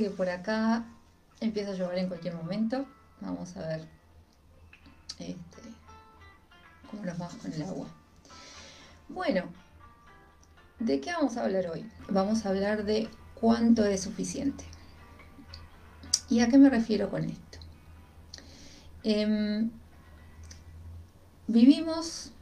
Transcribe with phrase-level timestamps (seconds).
[0.00, 0.84] que por acá
[1.40, 2.86] empieza a llover en cualquier momento.
[3.20, 3.84] Vamos a ver
[5.18, 5.62] este,
[6.90, 7.86] cómo nos va con el agua.
[9.08, 9.44] Bueno,
[10.78, 11.90] ¿de qué vamos a hablar hoy?
[12.08, 14.64] Vamos a hablar de cuánto es suficiente.
[16.28, 17.58] ¿Y a qué me refiero con esto?
[19.02, 19.70] Em,
[21.46, 22.32] vivimos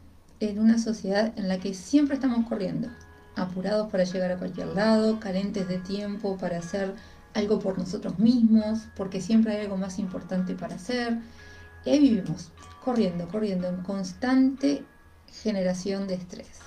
[0.41, 2.89] en una sociedad en la que siempre estamos corriendo,
[3.37, 6.95] apurados para llegar a cualquier lado, carentes de tiempo para hacer
[7.37, 11.19] algo por nosotros mismos, porque siempre hay algo más importante para hacer.
[11.85, 12.51] Y ahí vivimos,
[12.85, 14.85] corriendo, corriendo, en constante
[15.43, 16.59] generación de estrés.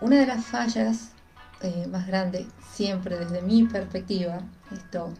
[0.00, 1.10] Una de las fallas
[1.60, 4.40] eh, más grandes, siempre desde mi perspectiva,
[4.72, 5.12] esto,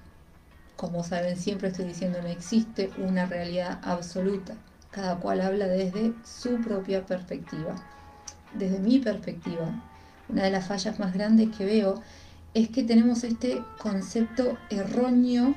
[0.76, 4.54] como saben, siempre estoy diciendo, no existe una realidad absoluta
[4.92, 7.74] cada cual habla desde su propia perspectiva.
[8.54, 9.82] Desde mi perspectiva,
[10.28, 12.02] una de las fallas más grandes que veo
[12.54, 15.54] es que tenemos este concepto erróneo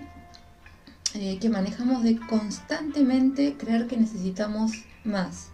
[1.14, 4.72] eh, que manejamos de constantemente creer que necesitamos
[5.04, 5.50] más.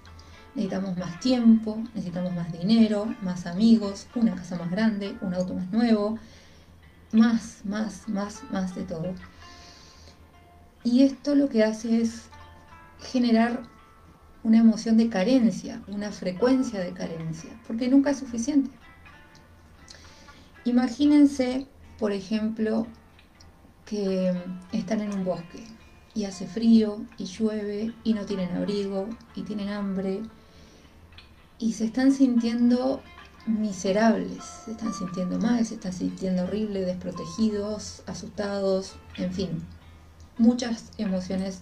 [0.55, 5.71] Necesitamos más tiempo, necesitamos más dinero, más amigos, una casa más grande, un auto más
[5.71, 6.19] nuevo,
[7.11, 9.13] más, más, más, más de todo.
[10.83, 12.23] Y esto lo que hace es
[12.99, 13.63] generar
[14.43, 18.71] una emoción de carencia, una frecuencia de carencia, porque nunca es suficiente.
[20.63, 21.65] Imagínense,
[21.97, 22.85] por ejemplo,
[23.85, 24.31] que
[24.71, 25.65] están en un bosque
[26.13, 30.21] y hace frío y llueve y no tienen abrigo y tienen hambre
[31.57, 33.01] y se están sintiendo
[33.47, 39.49] miserables, se están sintiendo mal, se están sintiendo horribles, desprotegidos, asustados, en fin,
[40.37, 41.61] muchas emociones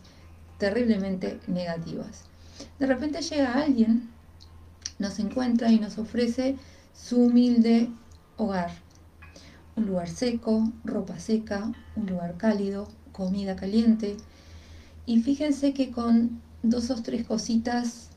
[0.57, 2.23] terriblemente negativas.
[2.79, 4.09] De repente llega alguien,
[4.97, 6.57] nos encuentra y nos ofrece
[6.93, 7.89] su humilde
[8.37, 8.88] hogar.
[9.79, 14.17] Un lugar seco, ropa seca, un lugar cálido, comida caliente.
[15.05, 18.09] Y fíjense que con dos o tres cositas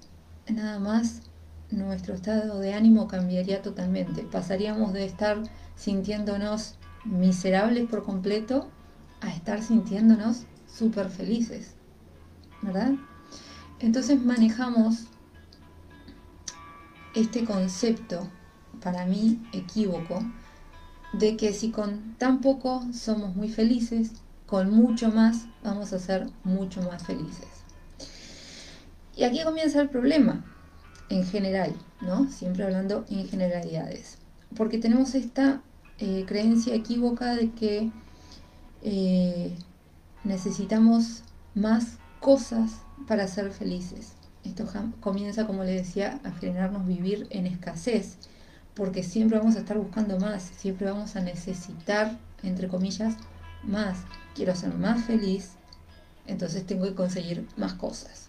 [0.48, 1.22] nada más
[1.70, 4.24] nuestro estado de ánimo cambiaría totalmente.
[4.24, 5.40] Pasaríamos de estar
[5.76, 6.74] sintiéndonos
[7.04, 8.68] miserables por completo
[9.20, 11.76] a estar sintiéndonos súper felices.
[12.60, 12.94] ¿Verdad?
[13.78, 15.04] Entonces manejamos
[17.14, 18.28] este concepto,
[18.82, 20.24] para mí equívoco,
[21.12, 24.12] de que si con tan poco somos muy felices,
[24.46, 27.48] con mucho más vamos a ser mucho más felices.
[29.16, 30.44] Y aquí comienza el problema,
[31.08, 32.30] en general, ¿no?
[32.30, 34.18] Siempre hablando en generalidades.
[34.56, 35.62] Porque tenemos esta
[35.98, 37.90] eh, creencia equívoca de que
[38.82, 39.54] eh,
[40.24, 41.22] necesitamos
[41.54, 42.70] más cosas
[43.06, 44.14] para ser felices.
[44.44, 44.66] Esto
[45.00, 48.16] comienza, como les decía, a generarnos vivir en escasez,
[48.74, 53.14] porque siempre vamos a estar buscando más, siempre vamos a necesitar, entre comillas,
[53.62, 53.98] más.
[54.34, 55.52] Quiero ser más feliz,
[56.26, 58.28] entonces tengo que conseguir más cosas.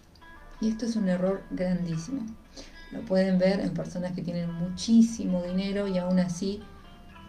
[0.60, 2.22] Y esto es un error grandísimo.
[2.92, 6.62] Lo pueden ver en personas que tienen muchísimo dinero y aún así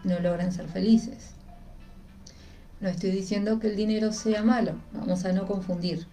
[0.04, 1.32] no logran ser felices.
[2.82, 6.06] No estoy diciendo que el dinero sea malo, vamos a no confundir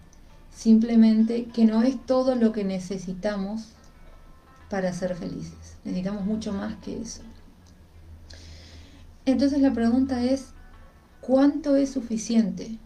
[0.55, 3.69] simplemente que no es todo lo que necesitamos
[4.73, 5.77] para ser felices.
[5.83, 7.21] Necesitamos mucho más que eso.
[9.23, 10.47] Entonces la pregunta es,
[11.21, 12.79] ¿cuánto es suficiente?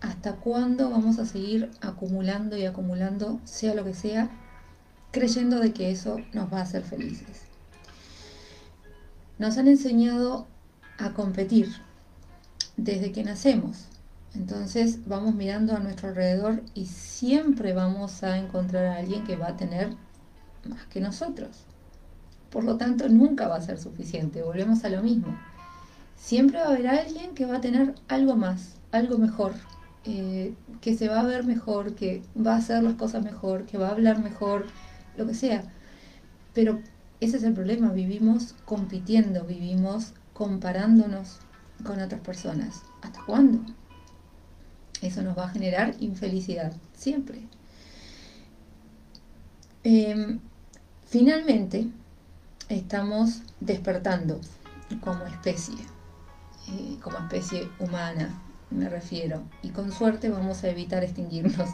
[0.00, 4.30] ¿Hasta cuándo vamos a seguir acumulando y acumulando, sea lo que sea,
[5.10, 7.42] creyendo de que eso nos va a hacer felices?
[9.38, 10.46] Nos han enseñado
[10.96, 11.76] a competir
[12.78, 13.84] desde que nacemos.
[14.34, 19.48] Entonces vamos mirando a nuestro alrededor y siempre vamos a encontrar a alguien que va
[19.48, 20.05] a tener
[20.68, 21.64] más que nosotros.
[22.50, 24.42] Por lo tanto, nunca va a ser suficiente.
[24.42, 25.36] Volvemos a lo mismo.
[26.16, 29.52] Siempre va a haber alguien que va a tener algo más, algo mejor,
[30.04, 33.78] eh, que se va a ver mejor, que va a hacer las cosas mejor, que
[33.78, 34.66] va a hablar mejor,
[35.16, 35.64] lo que sea.
[36.54, 36.80] Pero
[37.20, 37.92] ese es el problema.
[37.92, 41.38] Vivimos compitiendo, vivimos comparándonos
[41.84, 42.82] con otras personas.
[43.02, 43.60] ¿Hasta cuándo?
[45.02, 47.42] Eso nos va a generar infelicidad, siempre.
[49.84, 50.40] Em,
[51.06, 51.88] finalmente,
[52.68, 54.40] estamos despertando
[55.00, 55.76] como especie,
[56.68, 61.70] eh, como especie humana, me refiero, y con suerte vamos a evitar extinguirnos.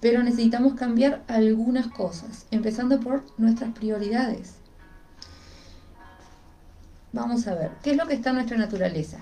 [0.00, 4.56] Pero necesitamos cambiar algunas cosas, empezando por nuestras prioridades.
[7.12, 9.18] Vamos a ver, ¿qué es lo que está en nuestra naturaleza?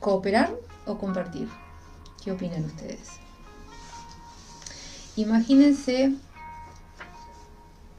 [0.00, 0.52] Cooperar
[0.86, 1.48] o compartir.
[2.22, 3.10] ¿Qué opinan ustedes?
[5.16, 6.14] Imagínense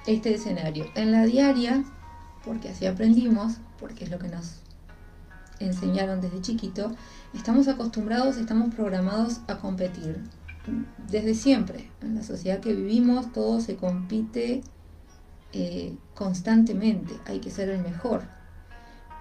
[0.06, 0.86] este escenario.
[0.95, 1.83] En la diaria
[2.44, 4.62] porque así aprendimos, porque es lo que nos
[5.59, 6.92] enseñaron desde chiquito,
[7.33, 10.24] estamos acostumbrados, estamos programados a competir.
[11.09, 14.62] Desde siempre, en la sociedad que vivimos, todo se compite
[15.53, 18.24] eh, constantemente, hay que ser el mejor.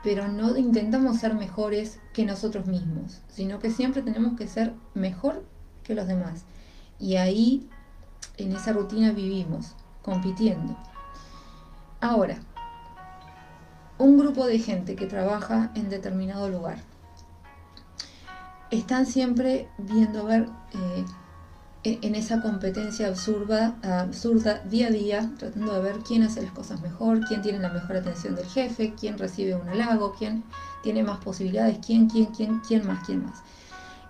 [0.03, 5.44] Pero no intentamos ser mejores que nosotros mismos, sino que siempre tenemos que ser mejor
[5.82, 6.44] que los demás.
[6.99, 7.69] Y ahí,
[8.38, 10.76] en esa rutina vivimos, compitiendo.
[12.00, 12.38] Ahora,
[13.99, 16.79] un grupo de gente que trabaja en determinado lugar
[18.70, 21.05] están siempre viendo ver eh,
[21.82, 26.81] en esa competencia absurda, absurda día a día, tratando de ver quién hace las cosas
[26.82, 30.44] mejor, quién tiene la mejor atención del jefe, quién recibe un halago, quién
[30.82, 33.43] tiene más posibilidades, quién, quién, quién, quién más, quién más.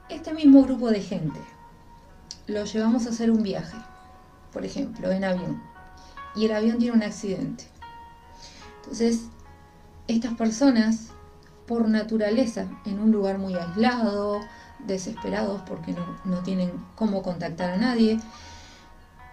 [0.09, 1.41] Este mismo grupo de gente
[2.49, 3.77] lo llevamos a hacer un viaje,
[4.53, 5.63] por ejemplo, en avión,
[6.35, 7.65] y el avión tiene un accidente.
[8.77, 9.29] Entonces,
[10.09, 11.11] estas personas,
[11.67, 14.41] por naturaleza, en un lugar muy aislado,
[14.87, 15.94] desesperados porque
[16.25, 18.19] no, tienen cómo contactar a nadie.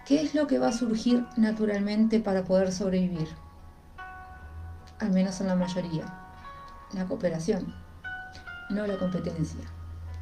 [0.06, 3.28] ¿Qué es lo que va a surgir naturalmente para poder sobrevivir?
[5.00, 6.04] Al menos en la mayoría.
[6.92, 7.74] La cooperación,
[8.70, 9.60] no la competencia.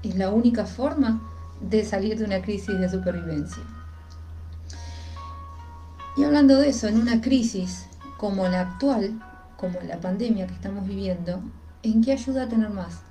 [0.03, 1.21] Es la única forma
[1.61, 3.63] de salir de una crisis de supervivencia.
[6.17, 7.87] Y hablando de eso, en una crisis
[8.17, 9.21] como la actual,
[9.59, 11.43] como la pandemia que estamos viviendo,
[11.83, 13.03] ¿en qué ayuda a tener más?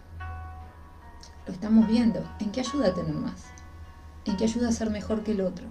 [1.46, 2.24] Lo estamos viendo.
[2.40, 3.46] ¿En qué ayuda a tener más?
[4.25, 5.68] ¿En qué ayuda a ser mejor que el otro?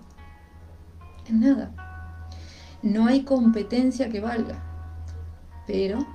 [1.26, 1.72] En nada.
[2.82, 4.62] No hay competencia que valga.
[5.66, 6.06] Pero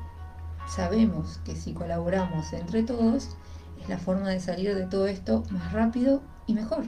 [0.67, 3.35] sabemos que si colaboramos entre todos,
[3.81, 6.85] es la forma de salir de todo esto más rápido y mejor.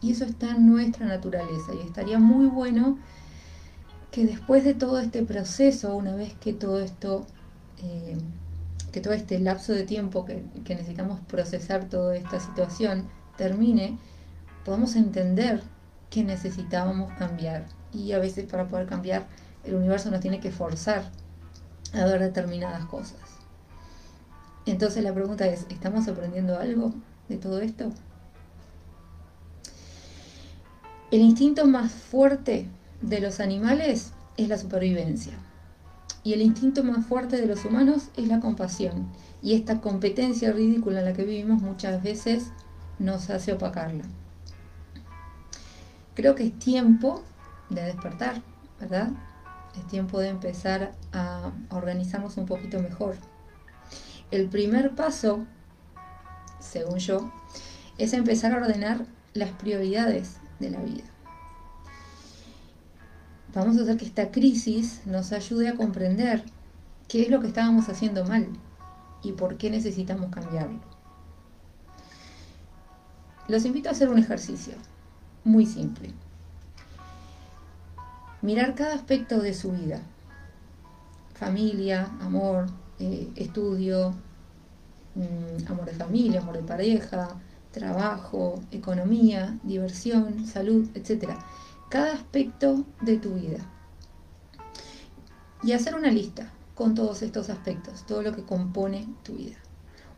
[0.00, 1.74] Y eso está en nuestra naturaleza.
[1.74, 2.98] Y estaría muy bueno
[4.10, 7.26] que después de todo este proceso, una vez que todo esto
[7.82, 8.16] eh,
[8.96, 10.42] que todo este lapso de tiempo que,
[10.74, 13.06] necesitamos procesar toda esta situación
[13.36, 13.98] termine,
[14.64, 15.62] podamos entender
[16.08, 17.66] que necesitábamos cambiar.
[17.92, 19.26] Y a veces para poder cambiar,
[19.64, 21.10] el universo nos tiene que forzar
[21.92, 23.20] a ver determinadas cosas.
[24.64, 26.94] Entonces la pregunta es, ¿estamos aprendiendo algo
[27.28, 27.92] de todo esto?
[31.12, 32.68] El instinto más fuerte
[33.00, 35.34] de los animales es la supervivencia.
[36.24, 39.06] Y el instinto más fuerte de los humanos es la compasión.
[39.40, 42.50] Y esta competencia ridícula en la que vivimos muchas veces
[42.98, 44.02] nos hace opacarla.
[46.14, 47.22] Creo que es tiempo
[47.70, 48.42] de despertar,
[48.80, 49.10] ¿verdad?
[49.78, 53.14] Es tiempo de empezar a organizarnos un poquito mejor.
[54.32, 55.46] El primer paso,
[56.58, 57.32] según yo,
[57.96, 61.04] es empezar a ordenar las prioridades de la vida
[63.56, 66.44] vamos a hacer que esta crisis nos ayude a comprender
[67.08, 68.48] qué es lo que estábamos haciendo mal
[69.22, 70.80] y por qué necesitamos cambiarlo.
[73.48, 74.74] Los invito a hacer un ejercicio
[75.42, 76.12] muy simple.
[78.42, 80.02] Mirar cada aspecto de su vida.
[81.32, 82.66] Familia, amor,
[82.98, 84.14] eh, estudio,
[85.14, 87.28] mm, amor de familia, amor de pareja,
[87.76, 91.38] trabajo, economía, diversión, salud, etcétera
[91.88, 93.58] cada aspecto de tu vida.
[95.62, 99.56] Y hacer una lista con todos estos aspectos, todo lo que compone tu vida.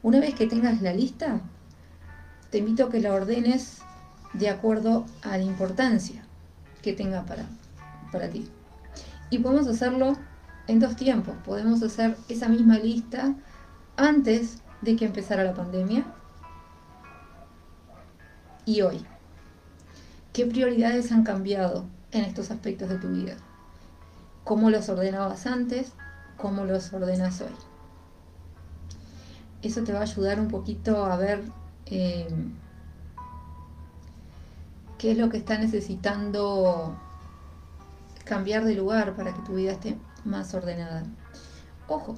[0.02, 1.40] Una vez que tengas la lista,
[2.50, 3.78] te invito a que la ordenes
[4.32, 6.24] de acuerdo a la importancia
[6.82, 7.44] que tenga para,
[8.12, 8.48] para ti.
[9.30, 10.16] Y podemos hacerlo
[10.66, 11.36] en dos tiempos.
[11.44, 13.34] Podemos hacer esa misma lista
[13.96, 16.04] antes de que empezara la pandemia
[18.68, 19.02] y hoy.
[20.34, 23.34] ¿Qué prioridades han cambiado en estos aspectos de tu vida?
[24.44, 25.94] ¿Cómo los ordenabas antes?
[26.36, 27.54] ¿Cómo los ordenas hoy?
[29.62, 31.42] Eso te va a ayudar un poquito a ver
[31.86, 32.28] eh,
[34.98, 36.94] qué es lo que está necesitando
[38.24, 39.96] cambiar de lugar para que tu vida esté
[40.26, 41.04] más ordenada.
[41.88, 42.16] Ojo,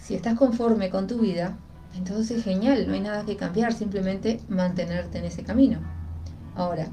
[0.00, 1.58] si estás conforme con tu vida,
[1.96, 5.80] entonces genial, no hay nada que cambiar, simplemente mantenerte en ese camino.
[6.54, 6.88] Ahora,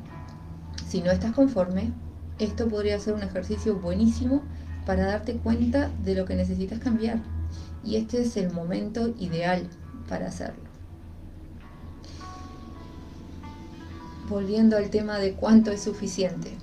[0.88, 1.92] si no estás conforme,
[2.40, 4.42] esto podría ser un ejercicio buenísimo
[4.86, 7.20] para darte cuenta de lo que necesitas cambiar.
[7.84, 9.68] Y este es el momento ideal
[10.08, 10.64] para hacerlo.
[14.30, 16.58] Volviendo al tema de cuánto es suficiente.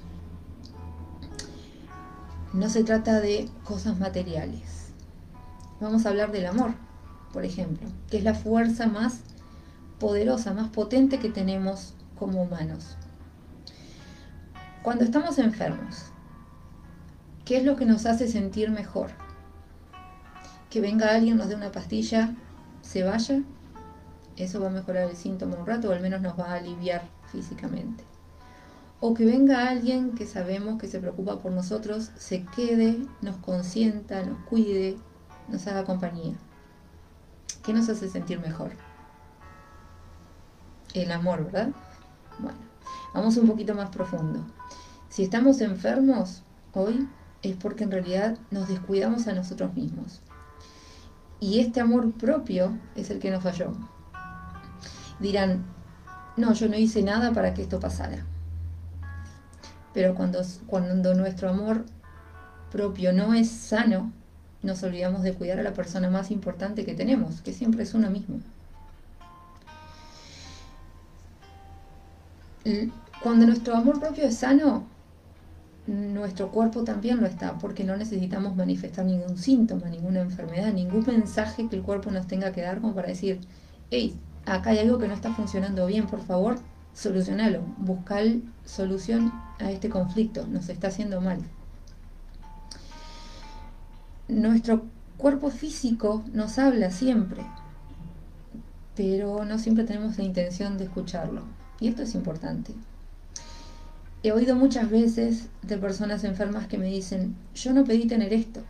[2.52, 4.88] No se trata de cosas materiales.
[5.80, 6.74] Vamos a hablar del amor,
[7.32, 9.20] por ejemplo, que es la fuerza más
[9.98, 12.96] poderosa, más potente que tenemos como humanos.
[14.82, 16.12] Cuando estamos enfermos
[17.44, 19.10] ¿Qué es lo que nos hace sentir mejor?
[20.70, 22.34] Que venga alguien, nos dé una pastilla,
[22.82, 23.42] se vaya,
[24.36, 27.02] eso va a mejorar el síntoma un rato o al menos nos va a aliviar
[27.32, 28.04] físicamente.
[29.00, 34.24] O que venga alguien que sabemos que se preocupa por nosotros, se quede, nos consienta,
[34.24, 34.96] nos cuide,
[35.48, 36.34] nos haga compañía.
[37.62, 38.72] ¿Qué nos hace sentir mejor?
[40.94, 41.70] El amor, ¿verdad?
[42.38, 42.58] Bueno,
[43.14, 44.44] vamos un poquito más profundo.
[45.08, 46.42] Si estamos enfermos
[46.72, 47.08] hoy
[47.42, 50.22] es porque en realidad nos descuidamos a nosotros mismos.
[51.38, 53.72] Y este amor propio es el que nos falló.
[55.20, 55.64] Dirán,
[56.36, 58.24] no, yo no hice nada para que esto pasara.
[59.92, 61.84] Pero cuando, cuando nuestro amor
[62.70, 64.12] propio no es sano,
[64.62, 68.10] nos olvidamos de cuidar a la persona más importante que tenemos, que siempre es uno
[68.10, 68.40] mismo.
[73.22, 74.84] Cuando nuestro amor propio es sano,
[75.86, 81.68] nuestro cuerpo también lo está, porque no necesitamos manifestar ningún síntoma, ninguna enfermedad, ningún mensaje
[81.68, 83.40] que el cuerpo nos tenga que dar como para decir,
[83.90, 84.16] hey,
[84.46, 86.56] acá hay algo que no está funcionando bien, por favor,
[86.94, 88.24] solucionalo, buscar
[88.64, 91.40] solución a este conflicto, nos está haciendo mal.
[94.28, 94.84] Nuestro
[95.16, 97.42] cuerpo físico nos habla siempre,
[98.94, 101.42] pero no siempre tenemos la intención de escucharlo.
[101.80, 102.72] Y esto es importante.
[104.22, 108.62] He oído muchas veces de personas enfermas que me dicen, yo no pedí tener esto,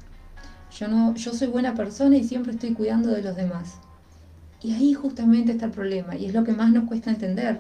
[0.79, 3.75] yo, no, yo soy buena persona y siempre estoy cuidando de los demás.
[4.63, 7.59] Y ahí justamente está el problema y es lo que más nos cuesta entender,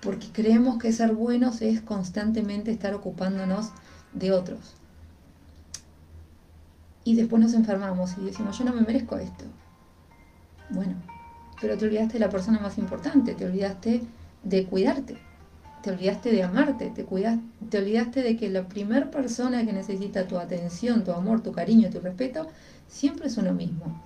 [0.00, 3.72] porque creemos que ser buenos es constantemente estar ocupándonos
[4.14, 4.78] de otros.
[7.08, 9.44] Y después nos enfermamos y decimos, yo no me merezco esto.
[10.70, 10.94] Bueno,
[11.60, 14.02] pero te olvidaste de la persona más importante, te olvidaste
[14.42, 15.16] de cuidarte
[15.82, 20.36] te olvidaste de amarte, te, te olvidaste de que la primera persona que necesita tu
[20.36, 22.48] atención, tu amor, tu cariño, tu respeto,
[22.88, 24.02] siempre es uno mismo.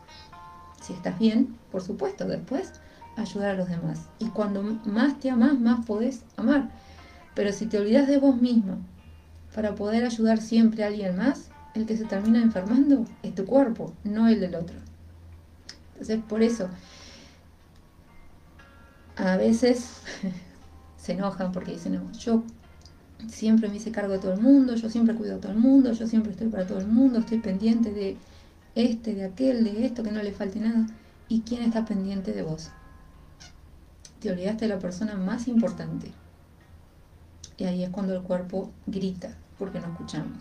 [0.82, 2.72] Si estás bien, por supuesto, después
[3.16, 4.08] ayudar a los demás.
[4.18, 6.70] Y cuando más te amas, más podés amar.
[7.34, 8.78] Pero si te olvidas de vos mismo
[9.54, 13.92] para poder ayudar siempre a alguien más, el que se termina enfermando es tu cuerpo,
[14.04, 14.76] no el del otro.
[15.92, 16.68] Entonces, por eso,
[19.16, 20.00] a veces
[20.96, 22.42] se enojan porque dicen, no, yo
[23.28, 25.92] siempre me hice cargo de todo el mundo, yo siempre cuido a todo el mundo,
[25.92, 28.16] yo siempre estoy para todo el mundo, estoy pendiente de
[28.74, 30.86] este, de aquel, de esto, que no le falte nada.
[31.28, 32.70] ¿Y quién está pendiente de vos?
[34.20, 36.12] Te olvidaste de la persona más importante.
[37.56, 40.38] Y ahí es cuando el cuerpo grita, porque no escuchamos.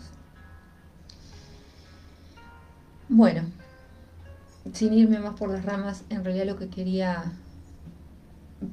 [3.08, 3.42] Bueno,
[4.72, 7.32] sin irme más por las ramas, en realidad lo que quería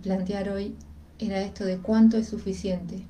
[0.04, 0.76] plantear hoy
[1.18, 3.04] era esto de cuánto es suficiente,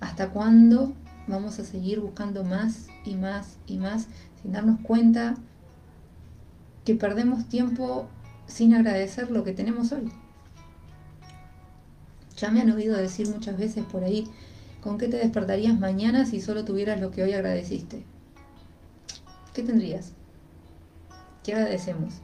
[0.00, 0.94] hasta cuándo
[1.26, 4.08] vamos a seguir buscando más y más y más
[4.42, 5.36] sin darnos cuenta
[6.84, 8.08] que perdemos tiempo
[8.46, 10.10] sin agradecer lo que tenemos hoy.
[12.36, 14.28] Ya me han oído decir muchas veces por ahí,
[14.82, 18.02] ¿con qué te despertarías mañana si solo tuvieras lo que hoy agradeciste?
[19.54, 20.12] ¿Qué tendrías?
[21.44, 22.14] ¿Qué agradecemos?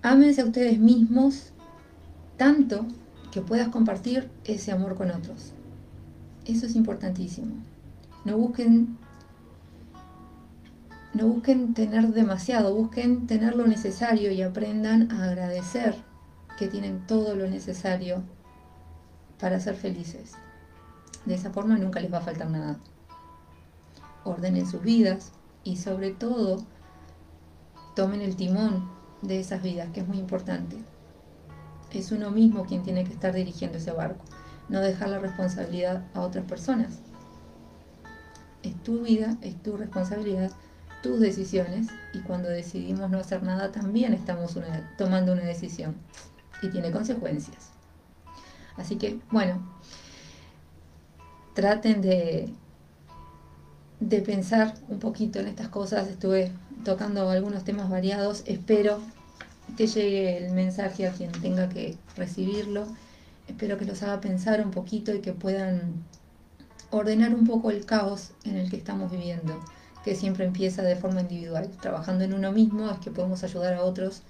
[0.00, 1.52] Ámense a ustedes mismos
[2.36, 2.86] tanto
[3.32, 5.52] que puedas compartir ese amor con otros.
[6.46, 7.56] Eso es importantísimo.
[8.24, 8.96] No busquen
[11.12, 15.96] no busquen tener demasiado, busquen tener lo necesario y aprendan a agradecer
[16.56, 18.22] que tienen todo lo necesario
[19.40, 20.34] para ser felices.
[21.26, 22.78] De esa forma nunca les va a faltar nada.
[24.24, 25.32] Ordenen sus vidas
[25.64, 26.64] y sobre todo
[27.94, 28.90] tomen el timón
[29.22, 30.76] de esas vidas, que es muy importante
[31.98, 34.24] es uno mismo quien tiene que estar dirigiendo ese barco,
[34.68, 37.00] no dejar la responsabilidad a otras personas.
[38.62, 40.50] Es tu vida, es tu responsabilidad,
[41.02, 44.56] tus decisiones y cuando decidimos no hacer nada también estamos
[44.98, 45.96] tomando una decisión
[46.62, 47.70] y tiene consecuencias.
[48.76, 49.62] Así que, bueno,
[51.54, 52.52] traten de,
[54.00, 56.08] de pensar un poquito en estas cosas.
[56.08, 56.52] Estuve
[56.84, 58.42] tocando algunos temas variados.
[58.46, 59.00] Espero
[59.76, 62.86] que llegue el mensaje a quien tenga que recibirlo.
[63.46, 66.04] Espero que los haga pensar un poquito y que puedan
[66.90, 69.60] ordenar un poco el caos en el que estamos viviendo,
[70.04, 71.70] que siempre empieza de forma individual.
[71.80, 74.22] Trabajando en uno mismo es que podemos ayudar a otros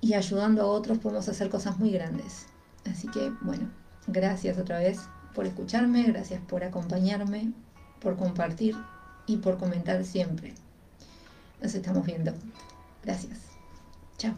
[0.00, 2.46] y ayudando a otros podemos hacer cosas muy grandes.
[2.90, 3.68] Así que, bueno,
[4.06, 5.00] gracias otra vez
[5.34, 7.52] por escucharme, gracias por acompañarme,
[8.00, 8.76] por compartir
[9.26, 10.54] y por comentar siempre.
[11.62, 12.32] Nos estamos viendo.
[13.02, 13.38] Gracias.
[14.18, 14.34] Chao.